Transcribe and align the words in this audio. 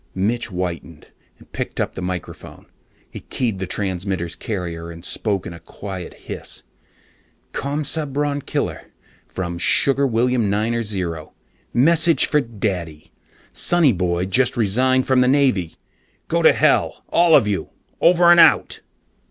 Mitch 0.15 0.47
whitened 0.47 1.09
and 1.37 1.51
picked 1.51 1.79
up 1.79 1.93
the 1.93 2.01
microphone. 2.01 2.65
He 3.07 3.19
keyed 3.19 3.59
the 3.59 3.67
transmitter's 3.67 4.35
carrier 4.35 4.89
and 4.89 5.05
spoke 5.05 5.45
in 5.45 5.53
a 5.53 5.59
quiet 5.59 6.15
hiss. 6.25 6.63
"Commsubron 7.53 8.41
Killer 8.47 8.87
from 9.27 9.59
Sugar 9.59 10.07
William 10.07 10.49
Niner 10.49 10.81
Zero. 10.81 11.33
Message 11.71 12.25
for 12.25 12.41
Daddy. 12.41 13.11
Sonnyboy 13.53 14.27
just 14.31 14.57
resigned 14.57 15.05
from 15.05 15.21
the 15.21 15.27
Navy. 15.27 15.75
Go 16.27 16.41
to 16.41 16.51
hell, 16.51 17.03
all 17.09 17.35
of 17.35 17.47
you! 17.47 17.69
Over 18.01 18.31
and 18.31 18.39
out!" 18.39 18.81